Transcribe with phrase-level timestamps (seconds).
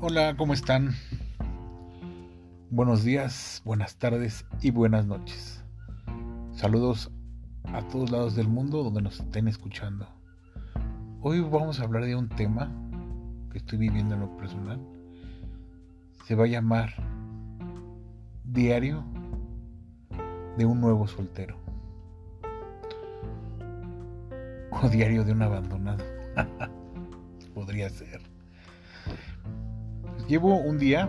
[0.00, 0.94] Hola, ¿cómo están?
[2.70, 5.64] Buenos días, buenas tardes y buenas noches.
[6.52, 7.10] Saludos
[7.64, 10.06] a todos lados del mundo donde nos estén escuchando.
[11.20, 12.70] Hoy vamos a hablar de un tema
[13.50, 14.78] que estoy viviendo en lo personal.
[16.26, 16.90] Se va a llamar
[18.44, 19.02] Diario
[20.56, 21.56] de un nuevo soltero.
[24.80, 26.04] O Diario de un abandonado.
[27.52, 28.27] Podría ser.
[30.28, 31.08] Llevo un día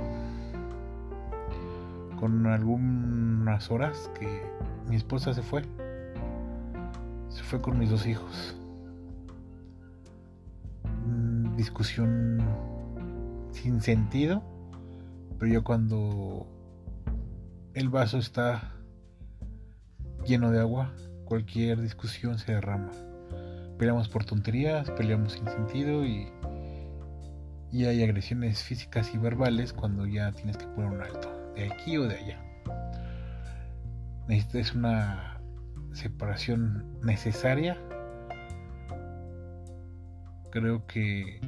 [2.18, 4.44] con algunas horas que
[4.88, 5.64] mi esposa se fue.
[7.27, 8.55] Se fue con mis dos hijos.
[11.05, 12.41] Mm, discusión
[13.52, 14.41] sin sentido,
[15.38, 16.48] pero yo cuando
[17.74, 18.72] el vaso está
[20.26, 20.94] lleno de agua,
[21.26, 22.91] cualquier discusión se derrama.
[23.77, 26.32] Peleamos por tonterías, peleamos sin sentido y
[27.72, 31.98] y hay agresiones físicas y verbales cuando ya tienes que poner un alto, de aquí
[31.98, 32.40] o de allá.
[34.27, 35.41] Es una
[35.93, 37.77] separación necesaria.
[40.52, 41.40] Creo que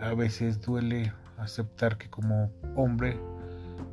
[0.00, 3.18] a veces duele aceptar que como hombre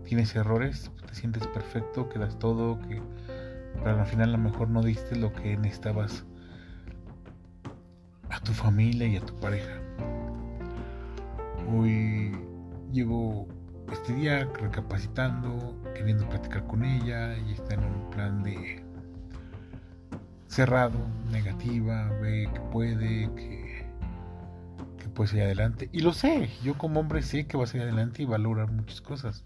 [0.06, 3.02] tienes errores, te sientes perfecto, que das todo, que
[3.84, 6.26] pero al final a lo mejor no diste lo que necesitabas
[8.30, 9.85] a tu familia y a tu pareja.
[11.74, 12.32] Hoy
[12.92, 13.48] llevo
[13.92, 18.84] este día recapacitando, queriendo platicar con ella y está en un plan de
[20.48, 21.00] cerrado,
[21.32, 23.88] negativa, ve que puede, que,
[25.00, 25.90] que puede seguir adelante.
[25.92, 28.40] Y lo sé, yo como hombre sé que va a seguir adelante y va a
[28.40, 29.44] lograr muchas cosas.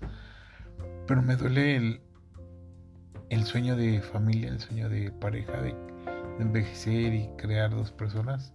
[1.08, 2.02] Pero me duele el,
[3.30, 5.74] el sueño de familia, el sueño de pareja, de
[6.40, 8.54] envejecer y crear dos personas,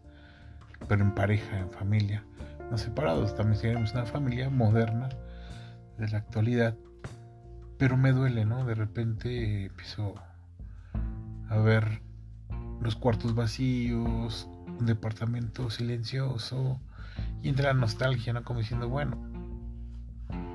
[0.86, 2.24] pero en pareja, en familia
[2.70, 5.08] no separados, también seríamos una familia moderna
[5.98, 6.76] de la actualidad.
[7.78, 8.64] Pero me duele, ¿no?
[8.64, 10.14] De repente empiezo
[11.48, 12.03] a ver
[12.80, 14.48] los cuartos vacíos,
[14.78, 16.80] un departamento silencioso,
[17.42, 18.44] y entra la nostalgia, ¿no?
[18.44, 19.19] Como diciendo, bueno,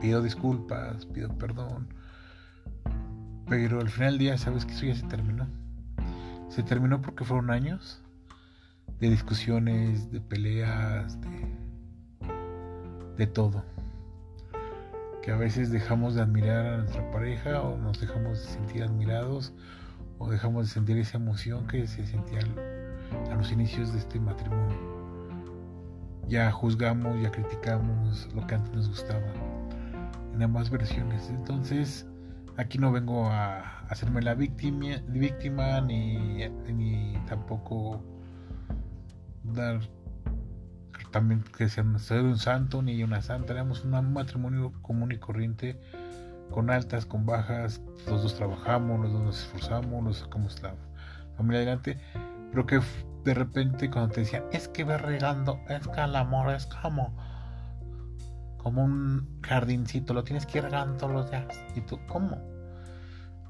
[0.02, 1.94] pido disculpas, pido perdón,
[3.48, 5.48] pero al final del día, ¿sabes que eso ya se terminó?
[6.50, 8.02] Se terminó porque fueron años
[9.00, 11.59] de discusiones, de peleas, de
[13.20, 13.64] de todo.
[15.22, 19.54] Que a veces dejamos de admirar a nuestra pareja o nos dejamos de sentir admirados
[20.18, 22.40] o dejamos de sentir esa emoción que se sentía
[23.30, 24.78] a los inicios de este matrimonio.
[26.28, 29.28] Ya juzgamos, ya criticamos lo que antes nos gustaba
[30.34, 31.30] en ambas versiones.
[31.30, 32.08] Entonces,
[32.56, 38.02] aquí no vengo a hacerme la víctima, víctima ni, ni tampoco
[39.44, 39.82] dar
[41.12, 45.80] también que sea un santo ni una santa, éramos un matrimonio común y corriente,
[46.52, 50.76] con altas, con bajas, los dos trabajamos, los dos nos esforzamos, nos sacamos la
[51.38, 51.98] familia adelante,
[52.52, 52.82] pero que
[53.24, 57.16] de repente cuando te decían, es que va regando, es que el amor es como,
[58.58, 62.38] como un jardincito, lo tienes que ir regando todos los días, y tú, ¿cómo?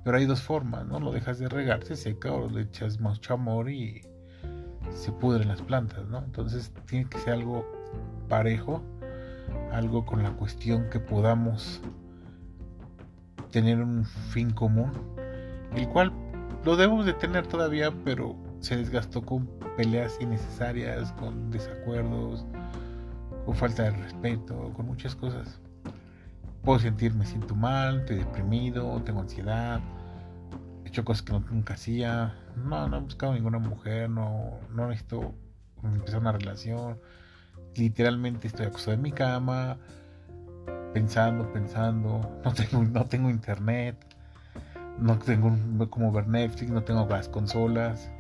[0.04, 1.00] Pero hay dos formas, ¿no?
[1.00, 4.02] Lo dejas de regar, se seca o le echas mucho amor y
[4.94, 6.20] se pudren las plantas, ¿no?
[6.20, 7.66] Entonces tiene que ser algo
[8.28, 8.82] parejo,
[9.72, 11.82] algo con la cuestión que podamos
[13.52, 14.92] tener un fin común,
[15.76, 16.12] el cual
[16.64, 19.48] lo debemos de tener todavía, pero se desgastó con
[19.78, 22.46] peleas innecesarias, con desacuerdos,
[23.46, 25.60] con falta de respeto, con muchas cosas.
[26.64, 29.80] Puedo sentirme, siento mal, estoy deprimido, tengo ansiedad,
[30.90, 35.34] hecho cosas que nunca hacía, no, no he buscado ninguna mujer, no, no necesito
[35.84, 37.00] empezar una relación.
[37.76, 39.78] Literalmente estoy acostado en mi cama,
[40.94, 42.42] pensando, pensando.
[42.44, 43.96] No tengo, no tengo internet,
[45.00, 45.56] no tengo
[45.90, 48.12] como ver Netflix, no tengo las consolas.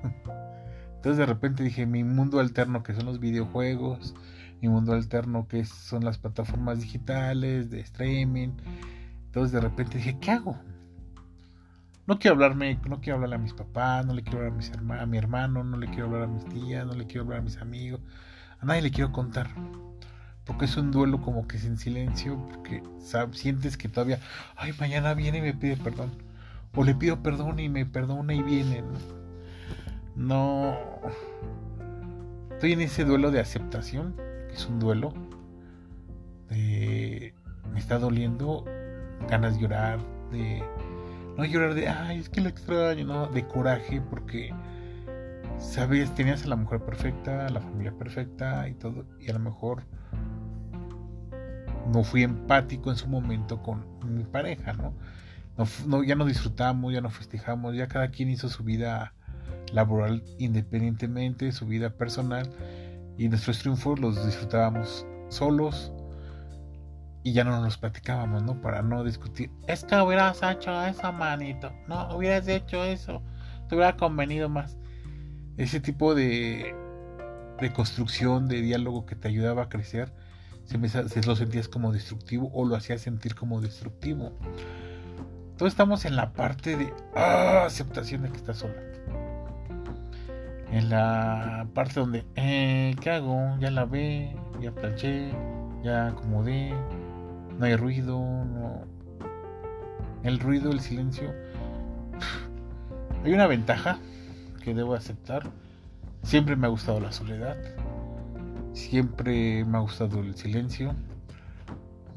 [0.95, 4.15] Entonces de repente dije, mi mundo alterno que son los videojuegos,
[4.61, 8.49] mi mundo alterno que son las plataformas digitales de streaming.
[9.25, 10.57] Entonces de repente dije, ¿qué hago?
[12.09, 14.71] No quiero hablarme, no quiero hablarle a mis papás, no le quiero hablar a, mis
[14.71, 17.43] a mi hermano, no le quiero hablar a mis tías, no le quiero hablar a
[17.43, 18.01] mis amigos,
[18.59, 19.51] a nadie le quiero contar.
[20.43, 22.81] Porque es un duelo como que es en silencio, porque
[23.33, 24.19] sientes que todavía,
[24.55, 26.09] ay, mañana viene y me pide perdón.
[26.73, 28.83] O le pido perdón y me perdona y viene.
[30.15, 30.75] No.
[32.53, 34.15] Estoy en ese duelo de aceptación,
[34.47, 35.13] que es un duelo.
[36.49, 37.35] De,
[37.71, 38.65] me está doliendo,
[39.29, 39.99] ganas de llorar,
[40.31, 40.63] de
[41.39, 44.53] no llorar de, ay, es que lo extraño, no, de coraje, porque
[45.57, 49.39] sabes, tenías a la mujer perfecta, a la familia perfecta y todo, y a lo
[49.39, 49.83] mejor
[51.93, 54.93] no fui empático en su momento con mi pareja, ¿no?
[55.87, 59.13] no, ya no disfrutamos, ya no festejamos, ya cada quien hizo su vida
[59.71, 62.49] laboral independientemente, su vida personal,
[63.17, 65.93] y nuestros triunfos los disfrutábamos solos
[67.23, 68.61] y ya no nos platicábamos, ¿no?
[68.61, 69.51] Para no discutir.
[69.67, 71.71] Es que hubieras hecho eso, manito.
[71.87, 73.21] No, hubieras hecho eso.
[73.67, 74.77] Te hubiera convenido más.
[75.57, 76.73] Ese tipo de,
[77.59, 80.13] de construcción, de diálogo que te ayudaba a crecer,
[80.63, 80.87] se, me,
[81.25, 84.31] lo sentías como destructivo o lo hacías sentir como destructivo.
[85.51, 88.75] Entonces estamos en la parte de ah, aceptación de que estás sola.
[90.71, 93.57] En la parte donde, eh, ¿qué hago?
[93.59, 95.31] Ya la ve, ya planché,
[95.83, 96.71] ya acomodé,
[97.59, 98.81] no hay ruido, no.
[100.23, 101.31] El ruido, el silencio.
[103.23, 103.99] Hay una ventaja
[104.63, 105.43] que debo aceptar.
[106.23, 107.57] Siempre me ha gustado la soledad.
[108.73, 110.95] Siempre me ha gustado el silencio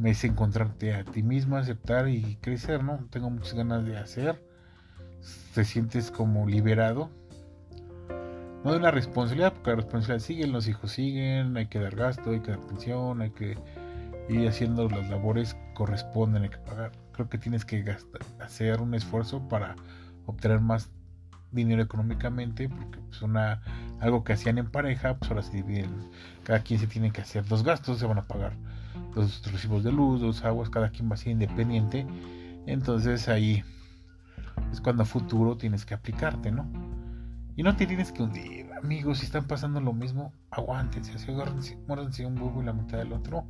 [0.03, 3.07] me es encontrarte a ti mismo, aceptar y crecer, ¿no?
[3.11, 4.43] Tengo muchas ganas de hacer.
[5.55, 7.09] Te sientes como liberado.
[8.65, 12.31] No de una responsabilidad, porque la responsabilidad sigue, los hijos siguen, hay que dar gasto,
[12.31, 13.57] hay que dar pensión, hay que
[14.35, 16.93] ir haciendo las labores corresponden, que pagar.
[17.13, 17.85] Creo que tienes que
[18.41, 19.77] hacer un esfuerzo para
[20.27, 20.91] obtener más
[21.51, 23.23] dinero económicamente, porque pues
[24.01, 26.11] algo que hacían en pareja, pues ahora se dividen,
[26.45, 28.55] cada quien se tiene que hacer dos gastos, se van a pagar
[29.15, 32.07] los recibos de luz, los aguas, cada quien va a ser independiente.
[32.67, 33.63] Entonces ahí
[34.73, 36.67] es cuando a futuro tienes que aplicarte, ¿no?
[37.55, 41.31] Y no te tienes que hundir, amigos, si están pasando lo mismo, aguántense, así
[41.87, 43.47] muéranse un huevo y la mitad del otro.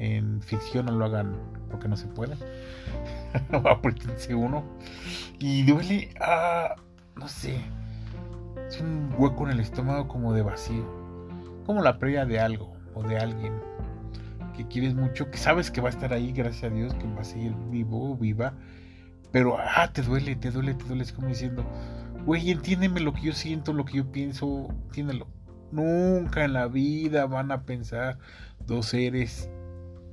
[0.00, 1.36] En ficción no lo hagan
[1.70, 2.34] porque no se puede.
[3.52, 4.64] Apriétense uno.
[5.38, 6.74] Y duele, ah,
[7.16, 7.60] no sé,
[8.66, 10.86] es un hueco en el estómago como de vacío,
[11.66, 13.52] como la previa de algo o de alguien
[14.56, 17.20] que quieres mucho, que sabes que va a estar ahí, gracias a Dios, que va
[17.20, 18.54] a seguir vivo o viva,
[19.32, 21.64] pero ah, te duele, te duele, te duele, es como diciendo,
[22.24, 25.26] güey, entiéndeme lo que yo siento, lo que yo pienso, entiéndelo.
[25.72, 28.18] Nunca en la vida van a pensar
[28.66, 29.50] dos seres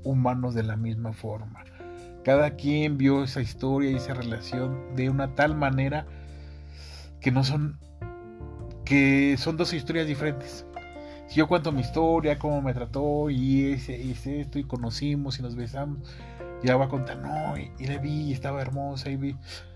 [0.09, 1.63] humanos de la misma forma.
[2.24, 6.06] Cada quien vio esa historia y esa relación de una tal manera
[7.21, 7.80] que no son
[8.86, 10.65] que son dos historias diferentes
[11.27, 15.56] si yo cuento mi historia, cómo me trató y ese, esto y conocimos y nos
[15.56, 16.00] besamos,
[16.62, 19.36] y ella va a contar, no, y, le vi y estaba hermosa y vi,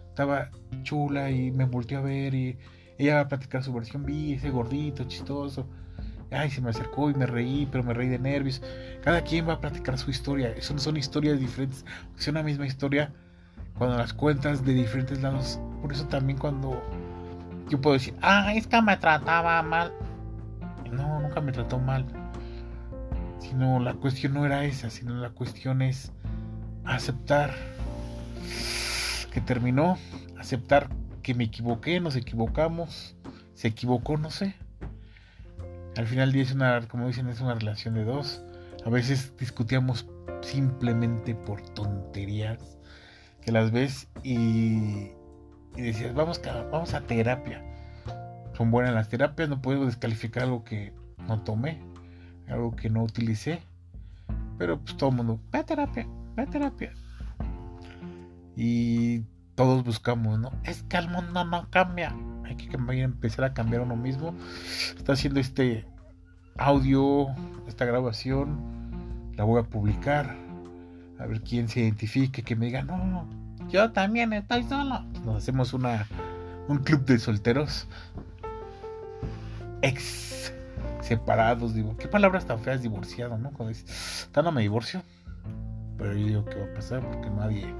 [0.09, 0.49] estaba
[0.83, 2.57] chula y me volteó a ver y
[2.97, 5.67] ella va a platicar su versión, vi ese gordito, chistoso.
[6.31, 8.61] Ay, se me acercó y me reí, pero me reí de nervios.
[9.03, 10.53] Cada quien va a platicar su historia.
[10.61, 11.85] Son, son historias diferentes.
[12.17, 13.11] Es una misma historia
[13.77, 15.59] cuando las cuentas de diferentes lados.
[15.81, 16.81] Por eso también cuando
[17.69, 19.91] yo puedo decir, ah, es que me trataba mal
[20.91, 22.05] no, nunca me trató mal.
[23.39, 26.11] Sino la cuestión no era esa, sino la cuestión es
[26.85, 27.53] aceptar
[29.31, 29.97] que terminó,
[30.37, 30.89] aceptar
[31.23, 33.15] que me equivoqué, nos equivocamos,
[33.53, 34.55] se equivocó, no sé.
[35.97, 38.41] Al final es una, como dicen, es una relación de dos.
[38.85, 40.07] A veces discutíamos
[40.41, 42.77] simplemente por tonterías
[43.41, 45.11] que las ves y,
[45.75, 46.41] y decías, vamos,
[46.71, 47.63] vamos a terapia
[48.61, 50.93] son buenas las terapias, no puedo descalificar algo que
[51.27, 51.81] no tomé,
[52.47, 53.59] algo que no utilicé,
[54.57, 56.93] pero pues todo el mundo, ve a terapia, ve a terapia.
[58.55, 59.23] Y
[59.61, 60.51] todos buscamos, ¿no?
[60.63, 62.15] Es que el mundo no cambia,
[62.45, 64.33] hay que empezar a cambiar uno mismo.
[64.97, 65.85] Está haciendo este
[66.57, 67.27] audio,
[67.67, 70.35] esta grabación, la voy a publicar,
[71.19, 73.27] a ver quién se identifique, que me diga, no,
[73.69, 75.01] yo también estoy solo.
[75.25, 76.07] Nos hacemos una,
[76.67, 77.87] un club de solteros
[79.81, 80.53] ex
[81.01, 83.51] separados, digo, qué palabras tan feas divorciado, ¿no?
[83.51, 85.03] Cuando dices, no me divorcio,
[85.97, 87.01] pero yo digo, ¿qué va a pasar?
[87.01, 87.73] Porque nadie,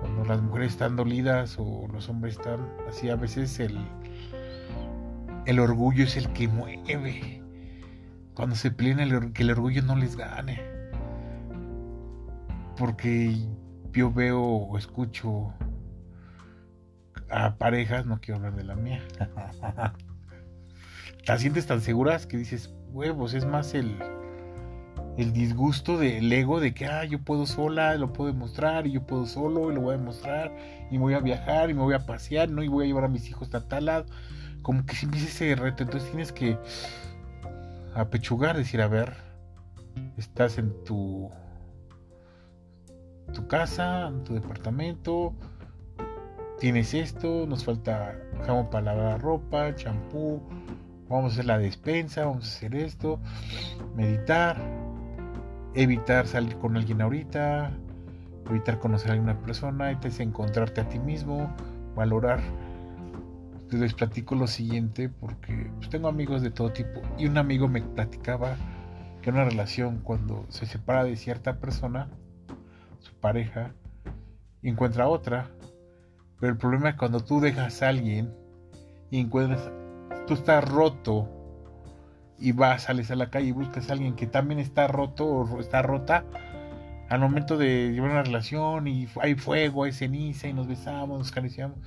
[0.00, 3.78] cuando las mujeres están dolidas o los hombres están así, a veces el,
[5.46, 7.42] el orgullo es el que mueve.
[8.34, 10.60] Cuando se pelean, el, que el orgullo no les gane.
[12.76, 13.34] Porque
[13.92, 15.54] yo veo o escucho
[17.30, 19.02] a parejas, no quiero hablar de la mía,
[21.26, 23.98] te sientes tan seguras que dices, huevos, es más el,
[25.16, 29.02] el disgusto del ego de que, ah, yo puedo sola, lo puedo demostrar, y yo
[29.06, 30.54] puedo solo, y lo voy a demostrar,
[30.90, 32.62] y me voy a viajar, y me voy a pasear, ¿no?
[32.62, 34.06] Y voy a llevar a mis hijos a tal lado.
[34.62, 36.58] Como que si empieza ese reto, entonces tienes que
[37.94, 39.14] apechugar, decir, a ver,
[40.18, 41.30] estás en tu,
[43.32, 45.34] tu casa, en tu departamento,
[46.58, 50.42] tienes esto, nos falta jabón para lavar ropa, champú,
[51.08, 53.20] vamos a hacer la despensa, vamos a hacer esto,
[53.94, 54.56] meditar,
[55.76, 57.70] evitar salir con alguien ahorita,
[58.48, 61.54] evitar conocer a alguna persona, es encontrarte a ti mismo,
[61.94, 62.40] valorar.
[63.70, 67.82] Les platico lo siguiente porque pues, tengo amigos de todo tipo y un amigo me
[67.82, 68.56] platicaba
[69.20, 72.08] que una relación cuando se separa de cierta persona,
[73.00, 73.72] su pareja,
[74.62, 75.50] encuentra otra,
[76.40, 78.32] pero el problema es cuando tú dejas a alguien
[79.10, 79.70] y encuentras,
[80.26, 81.35] tú estás roto
[82.38, 85.60] y vas, sales a la calle y buscas a alguien que también está roto o
[85.60, 86.24] está rota,
[87.08, 91.32] al momento de llevar una relación y hay fuego, hay ceniza y nos besamos, nos
[91.32, 91.78] acariciamos,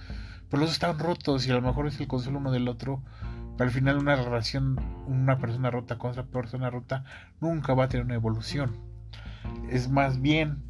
[0.49, 3.01] pero los están rotos y a lo mejor es el consuelo uno del otro,
[3.57, 7.03] pero al final una relación, una persona rota con otra persona rota,
[7.41, 8.77] nunca va a tener una evolución.
[9.69, 10.63] Es más bien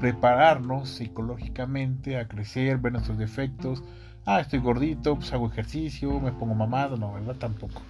[0.00, 3.82] prepararnos psicológicamente a crecer, ver nuestros defectos.
[4.26, 7.36] Ah, estoy gordito, pues hago ejercicio, me pongo mamado, no, ¿verdad?
[7.36, 7.82] Tampoco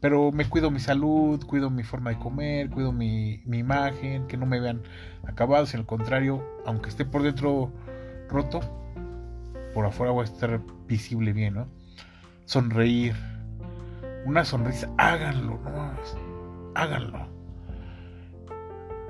[0.00, 4.46] pero me cuido mi salud, cuido mi forma de comer, cuido mi, imagen, que no
[4.46, 4.82] me vean
[5.26, 7.72] acabados, en el contrario, aunque esté por dentro
[8.28, 8.60] roto,
[9.74, 11.68] por afuera voy a estar visible bien, ¿no?
[12.44, 13.14] Sonreír,
[14.24, 15.92] una sonrisa, háganlo, no,
[16.74, 17.26] háganlo.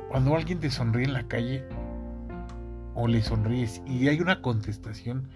[0.08, 1.64] Cuando alguien te sonríe en la calle
[2.94, 5.28] o le sonríes y hay una contestación,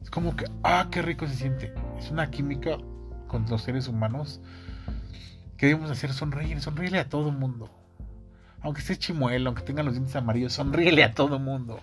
[0.00, 1.74] es como que, ah, qué rico se siente.
[1.98, 2.78] Es una química
[3.30, 4.40] con los seres humanos
[5.56, 7.70] que debemos hacer sonreír, sonríele a todo mundo.
[8.60, 11.78] Aunque esté chimuelo, aunque tenga los dientes amarillos, sonríele a todo mundo.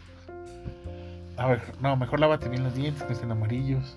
[1.38, 3.96] A ver, no, mejor lávate bien los dientes, que estén amarillos.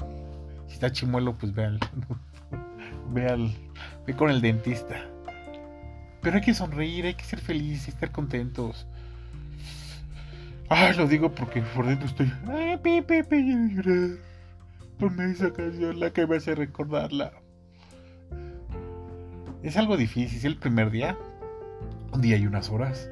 [0.69, 1.80] Si está chimuelo, pues ve al,
[3.12, 3.52] ve al,
[4.07, 5.04] ve con el dentista.
[6.23, 8.87] Pero hay que sonreír, hay que ser felices, estar contentos.
[10.69, 12.33] Ay, lo digo porque por dentro estoy.
[12.47, 12.78] Ay,
[13.75, 14.30] llorar.
[15.00, 17.33] Ponme esa canción, la que me hace recordarla.
[19.62, 21.16] Es algo difícil, el primer día.
[22.12, 23.11] Un día y unas horas.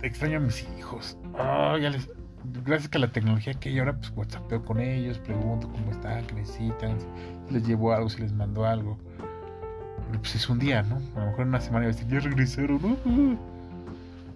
[0.00, 1.18] Extraño a mis hijos.
[2.64, 6.34] gracias a la tecnología que hay ahora, pues whatsappeo con ellos, pregunto cómo están, qué
[6.34, 8.96] necesitan, si les llevo algo, si les mando algo.
[10.06, 10.96] Pero pues es un día, ¿no?
[11.16, 13.38] A lo mejor en una semana ya regresaron, ¿no?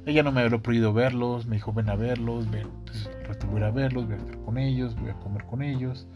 [0.04, 2.66] Ella no me había prohibido verlos, me dijo ven a verlos, ven.
[2.80, 3.10] Entonces
[3.50, 6.06] voy a verlos, voy a estar con ellos, voy a comer con ellos.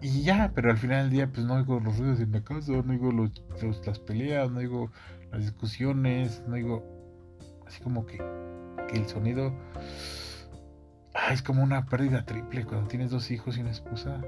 [0.00, 2.72] Y ya, pero al final del día, pues no oigo los ruidos de mi casa,
[2.72, 3.30] no oigo los,
[3.86, 4.90] las peleas, no oigo
[5.32, 6.84] las discusiones, no oigo.
[7.66, 8.18] Así como que,
[8.88, 9.54] que el sonido.
[11.14, 14.20] Ah, es como una pérdida triple cuando tienes dos hijos y una esposa.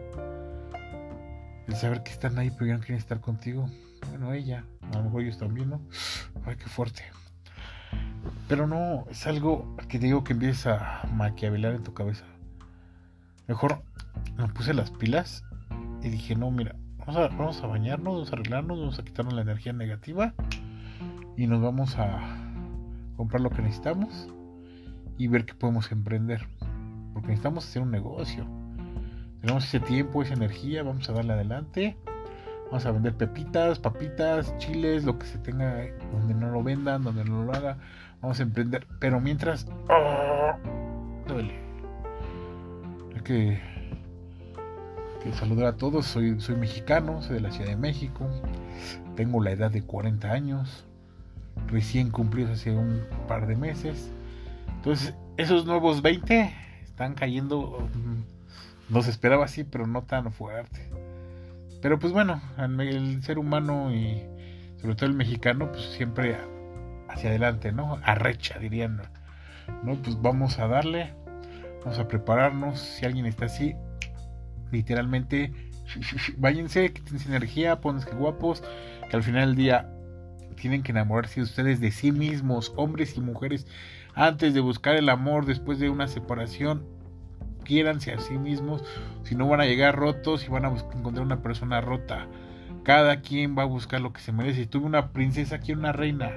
[1.67, 3.69] El saber que están ahí, pero ya no quieren estar contigo.
[4.09, 5.81] Bueno, ella, a lo mejor ellos también, ¿no?
[6.45, 7.03] Ay, qué fuerte.
[8.49, 12.25] Pero no, es algo que digo que empieza a maquiavelar en tu cabeza.
[13.49, 13.83] Mejor
[14.37, 15.45] me puse las pilas
[16.07, 19.73] y dije, no, mira, vamos a, bañarnos, vamos a arreglarnos, vamos a quitarnos la energía
[19.73, 20.35] negativa
[21.37, 22.21] y nos vamos a
[23.17, 24.29] comprar lo que necesitamos
[25.19, 26.47] y ver qué podemos emprender.
[27.13, 28.47] Porque necesitamos hacer un negocio.
[29.41, 31.97] Tenemos ese tiempo, esa energía, vamos a darle adelante.
[32.67, 37.25] Vamos a vender pepitas, papitas, chiles, lo que se tenga, donde no lo vendan, donde
[37.25, 37.79] no lo haga.
[38.21, 38.87] Vamos a emprender.
[39.01, 39.67] Pero mientras...
[39.89, 40.53] ¡oh!
[41.27, 41.55] duele.
[43.15, 43.76] Hay que
[45.35, 48.29] saludar a todos, soy, soy mexicano, soy de la Ciudad de México,
[49.17, 50.87] tengo la edad de 40 años,
[51.69, 54.11] recién cumplidos hace un par de meses.
[54.77, 56.53] Entonces, esos nuevos 20
[56.85, 60.89] están cayendo, mm, no se esperaba así, pero no tan fuerte.
[61.83, 64.23] Pero pues bueno, el ser humano y
[64.81, 66.37] sobre todo el mexicano, pues siempre
[67.09, 67.99] hacia adelante, ¿no?
[68.03, 69.03] Arrecha, dirían.
[69.83, 69.95] ¿no?
[69.97, 71.15] Pues vamos a darle,
[71.85, 72.79] vamos a prepararnos.
[72.79, 73.75] Si alguien está así,
[74.73, 75.53] literalmente,
[76.39, 78.63] váyanse, que tienen energía, pónganse guapos,
[79.09, 79.93] que al final del día
[80.57, 83.67] tienen que enamorarse de ustedes de sí mismos, hombres y mujeres,
[84.15, 86.85] antes de buscar el amor después de una separación.
[87.65, 88.85] Quiéranse a sí mismos,
[89.25, 92.27] si no van a llegar rotos y van a encontrar una persona rota.
[92.85, 94.63] Cada quien va a buscar lo que se merece.
[94.63, 96.31] Si tuve una princesa, quiero una reina.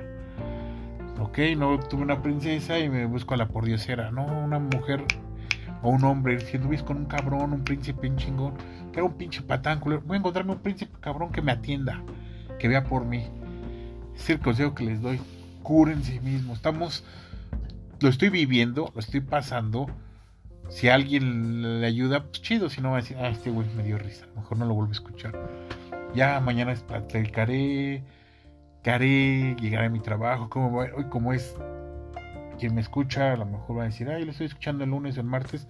[1.19, 4.09] Ok, no tuve una princesa y me busco a la pordiosera.
[4.09, 5.03] No, una mujer
[5.81, 8.53] o un hombre, si anduviste con un cabrón, un príncipe, un chingón,
[8.91, 12.01] que era un pinche patán, voy a encontrarme un príncipe cabrón que me atienda,
[12.57, 13.27] que vea por mí.
[14.15, 15.19] Es el consejo que les doy.
[15.63, 16.57] Cúrense mismos.
[16.57, 17.05] Estamos,
[18.01, 19.87] lo estoy viviendo, lo estoy pasando.
[20.67, 22.69] Si alguien le ayuda, pues chido.
[22.69, 24.27] Si no, va a decir, ah, este güey me dio risa.
[24.35, 25.39] mejor no lo vuelvo a escuchar.
[26.13, 28.03] Ya mañana platicaré,
[28.83, 30.49] caré, llegaré a mi trabajo.
[30.49, 31.55] Como, hoy, como es
[32.59, 35.17] quien me escucha a lo mejor va a decir, ay, lo estoy escuchando el lunes
[35.17, 35.67] o el martes,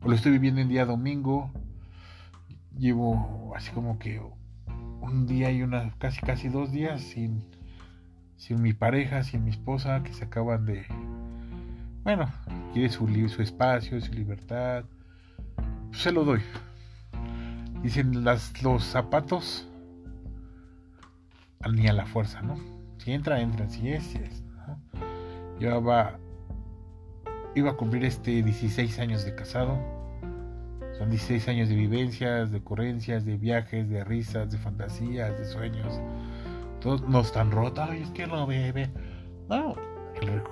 [0.00, 1.50] o lo estoy viviendo en día domingo.
[2.78, 4.20] Llevo así como que
[5.00, 7.44] un día y una, casi casi dos días sin,
[8.36, 10.86] sin mi pareja, sin mi esposa, que se acaban de...
[12.04, 12.30] Bueno,
[12.72, 14.84] quiere su, su espacio, su libertad.
[15.88, 16.42] Pues se lo doy.
[17.82, 19.68] Dicen las, los zapatos
[21.72, 22.56] ni a la fuerza, ¿no?
[22.98, 24.42] Si entra, entra, si es, si es.
[24.42, 24.78] ¿no?
[25.58, 25.70] Yo
[27.56, 29.78] iba, a cumplir este 16 años de casado.
[30.98, 36.00] Son 16 años de vivencias, de ocurrencias, de viajes, de risas, de fantasías, de sueños.
[36.80, 37.88] Todos no están rotos.
[37.90, 38.90] Ay, es que no, bebé.
[39.48, 39.74] No,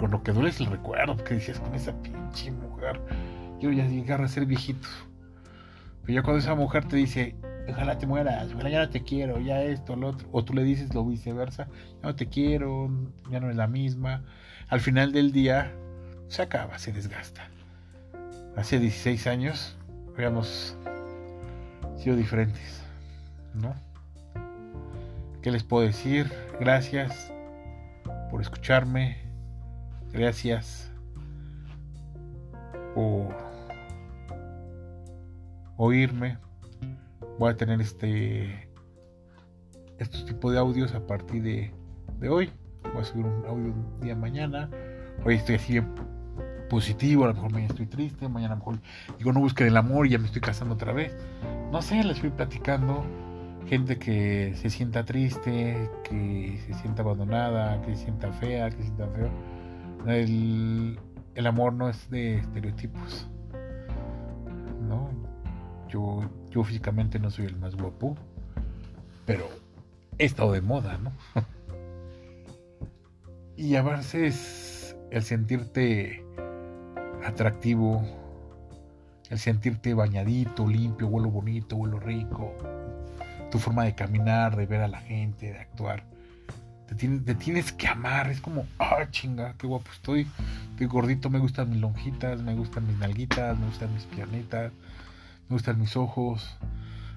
[0.00, 3.00] lo que duele es el recuerdo que decías con esa pinche mujer.
[3.60, 4.88] Yo ya llegar a ser viejito.
[6.02, 7.36] Pero ya cuando esa mujer te dice,
[7.68, 10.62] ojalá te mueras, ojalá ya no te quiero, ya esto, lo otro, o tú le
[10.64, 11.68] dices lo viceversa,
[12.02, 12.90] ya no te quiero,
[13.30, 14.22] ya no es la misma.
[14.68, 15.74] Al final del día
[16.28, 17.48] se acaba, se desgasta.
[18.56, 19.76] Hace 16 años
[20.14, 20.76] habíamos
[21.96, 22.82] sido diferentes,
[23.54, 23.74] ¿no?
[25.42, 26.30] ¿Qué les puedo decir?
[26.60, 27.32] Gracias
[28.30, 29.18] por escucharme,
[30.12, 30.90] gracias
[32.94, 33.34] por
[35.76, 36.38] oírme.
[37.38, 38.68] Voy a tener este
[39.98, 41.72] estos tipos de audios a partir de,
[42.18, 42.50] de hoy.
[42.92, 44.70] Voy a subir un audio un día mañana.
[45.24, 45.80] Hoy estoy así
[46.74, 48.80] positivo, a lo mejor mañana estoy triste, mañana a lo mejor
[49.16, 51.14] digo no busquen el amor y ya me estoy casando otra vez.
[51.70, 53.04] No sé, les fui platicando.
[53.68, 58.82] Gente que se sienta triste, que se sienta abandonada, que se sienta fea, que se
[58.82, 59.30] sienta feo.
[60.08, 60.98] El,
[61.36, 63.28] el amor no es de estereotipos.
[64.88, 65.10] ¿no?
[65.88, 68.16] Yo, yo físicamente no soy el más guapo,
[69.26, 69.48] pero
[70.18, 71.12] he estado de moda, ¿no?
[73.56, 76.23] y a veces el sentirte
[77.24, 78.04] atractivo,
[79.30, 82.54] el sentirte bañadito, limpio, vuelo bonito, vuelo rico,
[83.50, 86.04] tu forma de caminar, de ver a la gente, de actuar.
[86.86, 90.26] Te tienes, te tienes que amar, es como, ah, chinga, qué guapo estoy,
[90.70, 94.72] estoy gordito, me gustan mis lonjitas, me gustan mis nalguitas, me gustan mis piernitas,
[95.48, 96.58] me gustan mis ojos,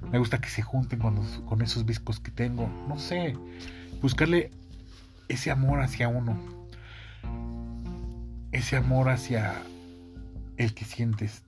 [0.09, 3.35] me gusta que se junten con, con esos viscos que tengo, no sé,
[4.01, 4.51] buscarle
[5.27, 6.37] ese amor hacia uno,
[8.53, 9.55] ese amor hacia
[10.57, 11.43] el que sientes,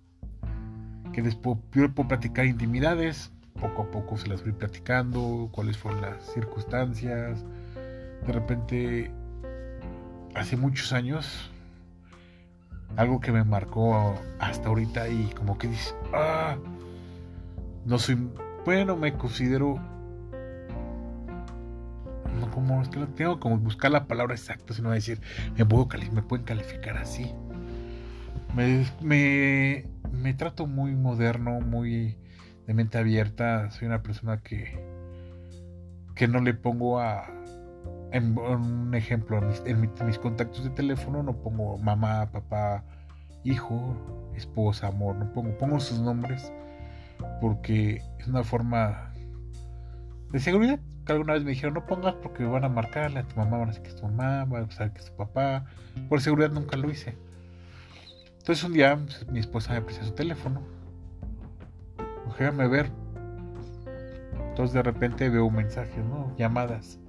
[1.13, 6.01] que después yo puedo platicar intimidades, poco a poco se las voy platicando, cuáles fueron
[6.01, 7.43] las circunstancias,
[8.25, 9.11] de repente,
[10.35, 11.51] hace muchos años,
[12.95, 16.57] algo que me marcó hasta ahorita y como que dices, ah,
[17.85, 18.29] no soy,
[18.65, 19.79] bueno, me considero,
[22.39, 25.19] no como, es que tengo como buscar la palabra exacta, sino decir,
[25.57, 27.33] me, puedo me pueden calificar así.
[28.55, 32.17] Me, me, trato muy moderno, muy
[32.67, 34.83] de mente abierta, soy una persona que,
[36.15, 37.25] que no le pongo a,
[38.11, 42.83] en, un ejemplo, en mis, contactos de teléfono no pongo mamá, papá,
[43.43, 43.95] hijo,
[44.35, 46.51] esposa, amor, no pongo, pongo sus nombres
[47.41, 49.13] porque es una forma
[50.31, 50.79] de seguridad.
[51.05, 53.69] Que alguna vez me dijeron no pongas porque van a marcarle a tu mamá, van
[53.69, 55.65] a decir que es tu mamá, van a saber que es tu papá.
[56.07, 57.17] Por seguridad nunca lo hice.
[58.39, 60.61] Entonces un día pues, mi esposa me presta su teléfono.
[62.25, 62.91] Déjame ver.
[64.49, 66.33] Entonces de repente veo mensajes, ¿no?
[66.37, 66.99] Llamadas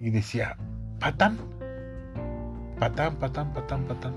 [0.00, 0.56] y decía,
[1.00, 1.36] patán,
[2.78, 4.14] patán, patán, patán, patán.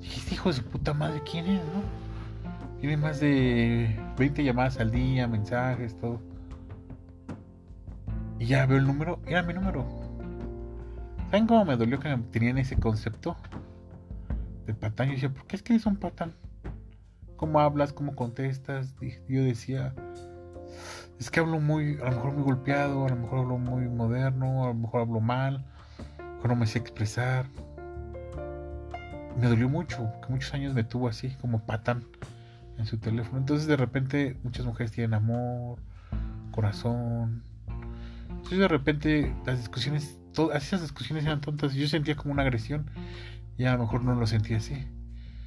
[0.00, 1.82] dije, este hijo de su puta madre, ¿quién es, no?
[2.80, 6.20] Tiene más de 20 llamadas al día, mensajes, todo.
[8.38, 9.84] Y ya veo el número, era mi número.
[11.30, 13.36] ¿Saben cómo me dolió que tenían ese concepto?
[14.68, 15.08] De patán.
[15.08, 16.34] Yo decía, ¿por qué es que eres un patán?
[17.36, 17.94] ¿Cómo hablas?
[17.94, 18.94] ¿Cómo contestas?
[19.26, 19.94] Yo decía,
[21.18, 24.64] es que hablo muy, a lo mejor muy golpeado, a lo mejor hablo muy moderno,
[24.64, 25.64] a lo mejor hablo mal,
[26.18, 27.46] a no me sé expresar.
[29.40, 32.04] Me dolió mucho, que muchos años me tuvo así, como patán
[32.76, 33.38] en su teléfono.
[33.38, 35.78] Entonces de repente muchas mujeres tienen amor,
[36.50, 37.42] corazón.
[38.28, 41.72] Entonces de repente las discusiones, todas esas discusiones eran tontas.
[41.72, 42.90] Yo sentía como una agresión
[43.58, 44.86] y a lo mejor no lo sentía así.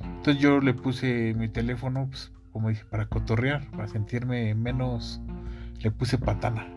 [0.02, 5.22] Entonces yo le puse mi teléfono, pues, como dije, para cotorrear, para sentirme menos
[5.80, 6.68] le puse Patana.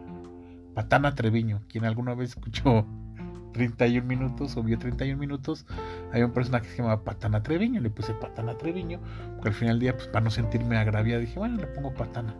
[0.74, 1.60] Patana Treviño.
[1.68, 2.86] Quien alguna vez escuchó
[3.52, 5.66] 31 minutos o vio 31 minutos,
[6.12, 7.80] hay un personaje que se llama Patana Treviño.
[7.80, 9.00] Le puse Patana Treviño.
[9.34, 12.34] Porque al final del día, pues para no sentirme agraviado, dije, bueno, le pongo Patana.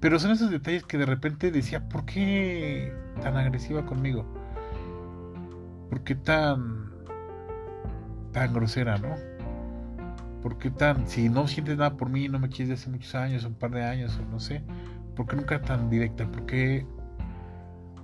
[0.00, 4.24] Pero son esos detalles que de repente decía, ¿por qué tan agresiva conmigo?
[5.90, 6.89] ¿Por qué tan.
[8.32, 9.16] Tan grosera, no?
[10.42, 11.06] ¿Por qué tan.
[11.08, 13.70] si no sientes nada por mí, no me quieres de hace muchos años, un par
[13.72, 14.62] de años, o no sé,
[15.14, 16.26] ¿Por qué nunca tan directa?
[16.26, 16.86] ¿Por qué?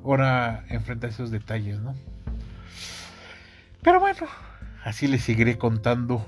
[0.07, 1.95] ahora enfrenta esos detalles, ¿no?
[3.83, 4.27] Pero bueno,
[4.85, 6.25] así les seguiré contando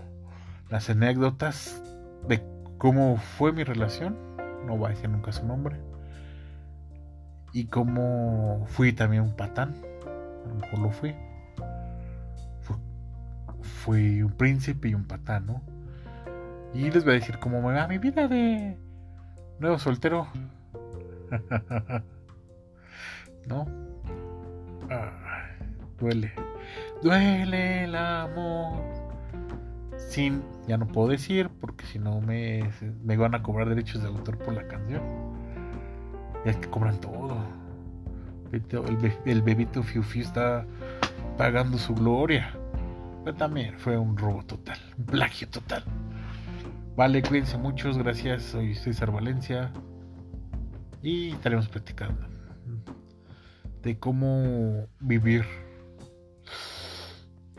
[0.69, 1.83] las anécdotas
[2.27, 2.43] de
[2.77, 4.17] cómo fue mi relación,
[4.67, 5.77] no va a decir nunca su nombre,
[7.53, 9.75] y cómo fui también un patán,
[10.45, 11.15] a lo mejor lo fui.
[13.63, 15.63] Fui un príncipe y un patán, ¿no?
[16.75, 18.77] Y les voy a decir cómo me va mi vida de
[19.59, 20.29] nuevo soltero.
[23.49, 23.67] ¿No?
[24.91, 25.49] Ah,
[25.99, 26.33] duele.
[27.03, 28.83] Duele el amor.
[29.97, 32.71] Sin, ya no puedo decir porque si no me,
[33.05, 35.03] me van a cobrar derechos de autor por la canción.
[36.45, 37.37] Ya es que cobran todo.
[39.27, 40.65] El, bebito Fiu está
[41.37, 42.55] pagando su gloria.
[43.29, 45.85] Pero también fue un robo total, un plagio total.
[46.97, 48.43] Vale, cuídense muchos, gracias.
[48.43, 49.71] Soy César Valencia
[51.03, 52.27] y estaremos platicando
[53.83, 55.45] de cómo vivir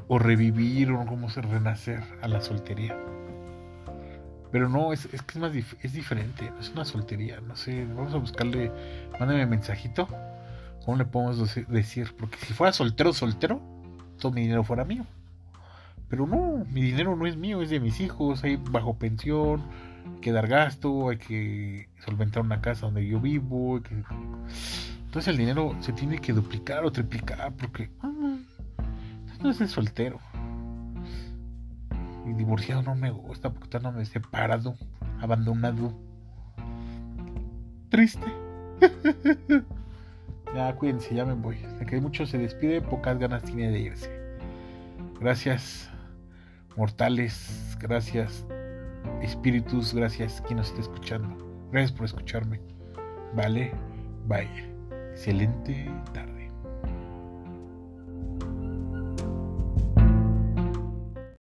[0.08, 2.98] o revivir o cómo se renacer a la soltería.
[4.52, 8.18] Pero no, es, que es más es diferente, es una soltería, no sé, vamos a
[8.18, 8.72] buscarle,
[9.20, 10.08] mándame mensajito,
[10.84, 12.16] ¿cómo le podemos decir?
[12.18, 13.62] Porque si fuera soltero, soltero,
[14.18, 15.06] todo mi dinero fuera mío.
[16.10, 19.62] Pero no, mi dinero no es mío, es de mis hijos, hay bajo pensión,
[20.16, 23.80] hay que dar gasto, hay que solventar una casa donde yo vivo.
[25.06, 28.38] Entonces el dinero se tiene que duplicar o triplicar porque ah,
[29.42, 30.20] no es el soltero.
[32.26, 34.76] Y divorciado no me gusta porque está no me separado,
[35.22, 35.94] abandonado.
[37.90, 38.26] Triste.
[40.56, 41.58] ya cuídense, ya me voy.
[41.78, 44.10] De que mucho se despide, pocas ganas tiene de irse.
[45.20, 45.90] Gracias
[46.80, 48.46] mortales, gracias
[49.22, 51.28] espíritus, gracias quien nos está escuchando.
[51.74, 52.62] Gracias por escucharme.
[53.36, 53.74] Vale,
[54.26, 54.66] vaya.
[55.12, 56.39] Excelente tarde.